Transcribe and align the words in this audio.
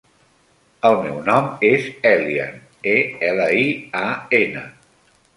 El 0.87 0.95
meu 1.01 1.17
nom 1.25 1.49
és 1.67 1.85
Elian: 2.11 2.57
e, 2.93 2.95
ela, 3.27 3.45
i, 3.65 3.67
a, 4.01 4.07
ena. 4.39 4.65